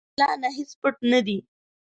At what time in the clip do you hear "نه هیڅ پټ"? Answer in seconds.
0.41-0.95